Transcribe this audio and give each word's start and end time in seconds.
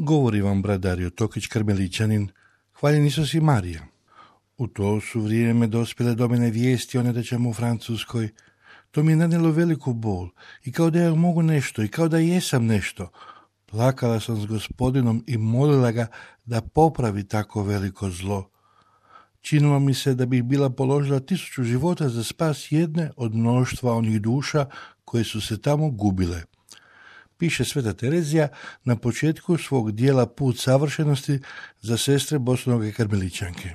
Govori 0.00 0.40
vam 0.40 0.62
brat 0.62 0.80
Dario 0.80 1.10
Tokić 1.10 1.46
Karmelićanin, 1.46 2.28
hvaljen 2.80 3.06
Isus 3.06 3.34
i 3.34 3.40
Marija. 3.40 3.86
U 4.58 4.66
to 4.66 5.00
su 5.00 5.20
vrijeme 5.20 5.66
dospjele 5.66 6.14
do 6.14 6.28
mene 6.28 6.50
vijesti 6.50 6.98
o 6.98 7.02
nedaćama 7.02 7.48
u 7.48 7.52
Francuskoj. 7.52 8.28
To 8.90 9.02
mi 9.02 9.12
je 9.12 9.16
nanijelo 9.16 9.50
veliku 9.50 9.92
bol 9.92 10.28
i 10.64 10.72
kao 10.72 10.90
da 10.90 11.00
ja 11.00 11.14
mogu 11.14 11.42
nešto 11.42 11.82
i 11.82 11.88
kao 11.88 12.08
da 12.08 12.18
jesam 12.18 12.66
nešto. 12.66 13.10
Plakala 13.66 14.20
sam 14.20 14.40
s 14.40 14.46
gospodinom 14.46 15.24
i 15.26 15.38
molila 15.38 15.92
ga 15.92 16.06
da 16.44 16.60
popravi 16.60 17.24
tako 17.24 17.62
veliko 17.62 18.10
zlo. 18.10 18.50
Činilo 19.40 19.78
mi 19.78 19.94
se 19.94 20.14
da 20.14 20.26
bih 20.26 20.42
bila 20.42 20.70
položila 20.70 21.20
tisuću 21.20 21.64
života 21.64 22.08
za 22.08 22.24
spas 22.24 22.72
jedne 22.72 23.10
od 23.16 23.34
mnoštva 23.34 23.94
onih 23.94 24.20
duša 24.20 24.66
koje 25.04 25.24
su 25.24 25.40
se 25.40 25.60
tamo 25.60 25.90
gubile 25.90 26.42
piše 27.38 27.64
Sveta 27.64 27.92
Terezija 27.92 28.48
na 28.84 28.96
početku 28.96 29.58
svog 29.58 29.92
dijela 29.92 30.26
Put 30.26 30.58
savršenosti 30.58 31.40
za 31.80 31.96
sestre 31.96 32.38
Bosnoge 32.38 32.92
karmelićanke. 32.92 33.70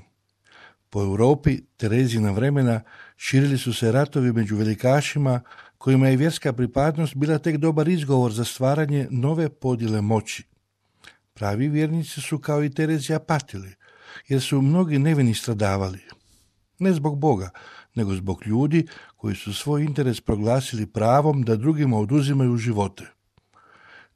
Po 0.90 1.02
Europi 1.02 1.62
Terezina 1.78 2.32
vremena 2.32 2.82
širili 3.18 3.58
su 3.58 3.74
se 3.74 3.92
ratovi 3.92 4.34
među 4.34 4.56
velikašima 4.56 5.42
kojima 5.78 6.08
je 6.08 6.18
vjerska 6.18 6.54
pripadnost 6.54 7.16
bila 7.16 7.38
tek 7.38 7.58
dobar 7.58 7.88
izgovor 7.88 8.32
za 8.32 8.46
stvaranje 8.46 9.08
nove 9.12 9.50
podjele 9.50 10.02
moći. 10.02 10.44
Pravi 11.34 11.68
vjernici 11.68 12.22
su 12.22 12.40
kao 12.40 12.64
i 12.64 12.70
Terezija 12.70 13.20
patili, 13.20 13.76
jer 14.28 14.42
su 14.42 14.62
mnogi 14.62 15.00
nevini 15.00 15.34
stradavali. 15.34 16.00
Ne 16.80 16.94
zbog 16.94 17.20
Boga, 17.20 17.50
nego 17.96 18.16
zbog 18.16 18.48
ljudi 18.48 18.88
koji 19.18 19.36
su 19.36 19.54
svoj 19.54 19.84
interes 19.84 20.22
proglasili 20.22 20.86
pravom 20.86 21.44
da 21.44 21.56
drugima 21.56 21.98
oduzimaju 21.98 22.58
živote. 22.58 23.13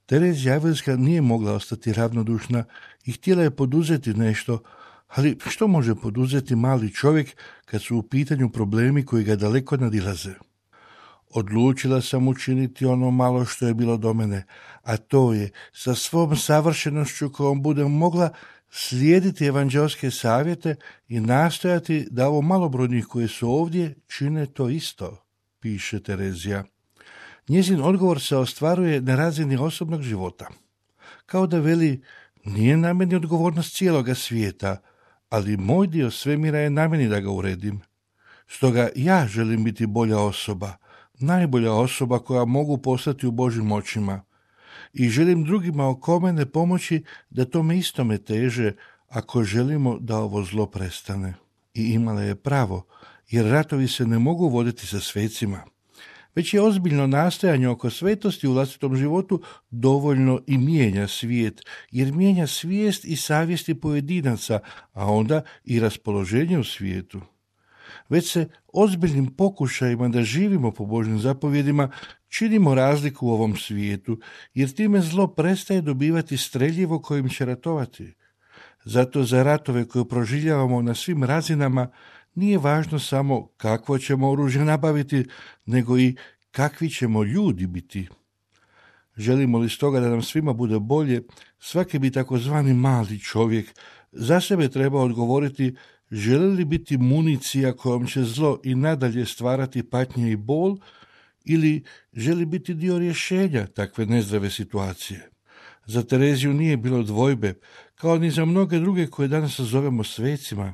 Terezija 0.07 0.53
Javelska 0.53 0.95
nije 0.95 1.21
mogla 1.21 1.53
ostati 1.53 1.93
ravnodušna 1.93 2.63
i 3.05 3.11
htjela 3.11 3.43
je 3.43 3.55
poduzeti 3.55 4.13
nešto, 4.13 4.59
ali 5.07 5.37
što 5.47 5.67
može 5.67 5.95
poduzeti 5.95 6.55
mali 6.55 6.93
čovjek 6.93 7.35
kad 7.65 7.81
su 7.81 7.97
u 7.97 8.03
pitanju 8.03 8.49
problemi 8.49 9.05
koji 9.05 9.23
ga 9.23 9.35
daleko 9.35 9.77
nadilaze? 9.77 10.33
Odlučila 11.29 12.01
sam 12.01 12.27
učiniti 12.27 12.85
ono 12.85 13.11
malo 13.11 13.45
što 13.45 13.67
je 13.67 13.73
bilo 13.73 13.97
do 13.97 14.13
mene, 14.13 14.45
a 14.83 14.97
to 14.97 15.33
je 15.33 15.49
sa 15.73 15.95
svom 15.95 16.35
savršenošću 16.35 17.31
kojom 17.31 17.61
budem 17.61 17.91
mogla 17.91 18.29
slijediti 18.69 19.45
evanđelske 19.45 20.11
savjete 20.11 20.75
i 21.07 21.19
nastojati 21.19 22.07
da 22.11 22.27
ovo 22.27 22.41
malobrojnih 22.41 23.05
koji 23.05 23.27
su 23.27 23.49
ovdje 23.51 23.95
čine 24.07 24.45
to 24.45 24.69
isto, 24.69 25.25
piše 25.59 25.99
Terezija. 26.03 26.63
Njezin 27.49 27.81
odgovor 27.81 28.21
se 28.21 28.37
ostvaruje 28.37 29.01
na 29.01 29.15
razini 29.15 29.57
osobnog 29.57 30.01
života. 30.01 30.47
Kao 31.25 31.47
da 31.47 31.59
veli, 31.59 32.01
nije 32.45 32.77
na 32.77 32.93
meni 32.93 33.15
odgovornost 33.15 33.75
cijeloga 33.75 34.15
svijeta, 34.15 34.77
ali 35.29 35.57
moj 35.57 35.87
dio 35.87 36.11
svemira 36.11 36.59
je 36.59 36.69
na 36.69 36.87
meni 36.87 37.07
da 37.07 37.19
ga 37.19 37.31
uredim. 37.31 37.81
Stoga 38.47 38.89
ja 38.95 39.27
želim 39.27 39.63
biti 39.63 39.85
bolja 39.85 40.19
osoba, 40.19 40.73
najbolja 41.19 41.73
osoba 41.73 42.19
koja 42.19 42.45
mogu 42.45 42.77
postati 42.77 43.27
u 43.27 43.31
Božim 43.31 43.71
očima. 43.71 44.21
I 44.93 45.09
želim 45.09 45.43
drugima 45.43 45.89
oko 45.89 46.19
mene 46.19 46.45
pomoći 46.45 47.03
da 47.29 47.45
tome 47.45 47.77
istome 47.77 48.17
teže 48.17 48.71
ako 49.09 49.43
želimo 49.43 49.97
da 49.99 50.17
ovo 50.17 50.43
zlo 50.43 50.65
prestane. 50.65 51.33
I 51.73 51.93
imala 51.93 52.21
je 52.21 52.35
pravo, 52.35 52.85
jer 53.29 53.45
ratovi 53.45 53.87
se 53.87 54.05
ne 54.05 54.19
mogu 54.19 54.49
voditi 54.49 54.87
sa 54.87 54.99
svecima 54.99 55.63
već 56.37 56.53
je 56.53 56.61
ozbiljno 56.61 57.07
nastojanje 57.07 57.67
oko 57.67 57.89
svetosti 57.89 58.47
u 58.47 58.53
vlastitom 58.53 58.95
životu 58.95 59.41
dovoljno 59.71 60.39
i 60.47 60.57
mijenja 60.57 61.07
svijet, 61.07 61.61
jer 61.91 62.13
mijenja 62.13 62.47
svijest 62.47 63.05
i 63.05 63.15
savjesti 63.15 63.73
pojedinaca, 63.79 64.59
a 64.93 65.05
onda 65.11 65.41
i 65.63 65.79
raspoloženje 65.79 66.59
u 66.59 66.63
svijetu. 66.63 67.21
Već 68.09 68.31
se 68.31 68.49
ozbiljnim 68.73 69.25
pokušajima 69.35 70.09
da 70.09 70.23
živimo 70.23 70.71
po 70.71 70.85
Božnim 70.85 71.19
zapovjedima 71.19 71.89
činimo 72.29 72.75
razliku 72.75 73.27
u 73.27 73.31
ovom 73.31 73.55
svijetu, 73.55 74.19
jer 74.53 74.69
time 74.73 75.01
zlo 75.01 75.27
prestaje 75.27 75.81
dobivati 75.81 76.37
streljivo 76.37 77.01
kojim 77.01 77.29
će 77.29 77.45
ratovati. 77.45 78.13
Zato 78.85 79.23
za 79.23 79.43
ratove 79.43 79.87
koje 79.87 80.07
proživljavamo 80.07 80.81
na 80.81 80.93
svim 80.93 81.23
razinama 81.23 81.87
nije 82.37 82.57
važno 82.57 82.99
samo 82.99 83.47
kakvo 83.57 83.97
ćemo 83.97 84.31
oružje 84.31 84.65
nabaviti, 84.65 85.25
nego 85.65 85.99
i 85.99 86.15
kakvi 86.51 86.89
ćemo 86.89 87.23
ljudi 87.23 87.67
biti. 87.67 88.07
Želimo 89.17 89.57
li 89.57 89.69
stoga 89.69 89.99
da 89.99 90.09
nam 90.09 90.21
svima 90.21 90.53
bude 90.53 90.79
bolje, 90.79 91.21
svaki 91.59 91.99
bi 91.99 92.11
takozvani 92.11 92.73
mali 92.73 93.19
čovjek 93.19 93.73
za 94.11 94.41
sebe 94.41 94.69
treba 94.69 95.01
odgovoriti 95.01 95.75
želi 96.11 96.55
li 96.55 96.65
biti 96.65 96.97
municija 96.97 97.73
kojom 97.73 98.07
će 98.07 98.23
zlo 98.23 98.59
i 98.63 98.75
nadalje 98.75 99.25
stvarati 99.25 99.89
patnje 99.89 100.31
i 100.31 100.35
bol 100.35 100.77
ili 101.45 101.83
želi 102.13 102.45
biti 102.45 102.73
dio 102.73 102.99
rješenja 102.99 103.67
takve 103.67 104.05
nezdrave 104.05 104.49
situacije. 104.49 105.29
Za 105.85 106.03
Tereziju 106.03 106.53
nije 106.53 106.77
bilo 106.77 107.03
dvojbe, 107.03 107.53
kao 107.95 108.17
ni 108.17 108.31
za 108.31 108.45
mnoge 108.45 108.79
druge 108.79 109.07
koje 109.07 109.27
danas 109.27 109.59
zovemo 109.59 110.03
svecima. 110.03 110.73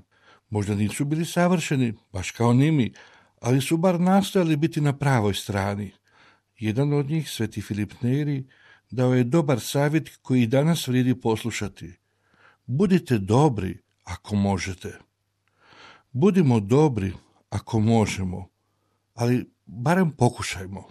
Možda 0.53 0.75
nisu 0.75 1.06
bili 1.06 1.25
savršeni, 1.25 1.94
baš 2.12 2.31
kao 2.31 2.53
ni 2.53 2.72
mi, 2.72 2.94
ali 3.41 3.62
su 3.62 3.78
bar 3.78 4.00
nastojali 4.00 4.56
biti 4.56 4.81
na 4.81 4.97
pravoj 4.97 5.34
strani. 5.34 5.91
Jedan 6.59 6.94
od 6.94 7.09
njih, 7.09 7.30
sveti 7.30 7.62
Filip 7.62 7.94
Neri, 8.02 8.47
dao 8.92 9.13
je 9.13 9.24
dobar 9.24 9.59
savjet 9.59 10.09
koji 10.22 10.47
danas 10.47 10.88
vrijedi 10.88 11.22
poslušati. 11.22 11.94
Budite 12.66 13.18
dobri 13.18 13.80
ako 14.03 14.36
možete. 14.36 15.00
Budimo 16.12 16.59
dobri 16.59 17.13
ako 17.50 17.80
možemo, 17.80 18.50
ali 19.13 19.52
barem 19.66 20.12
pokušajmo. 20.12 20.90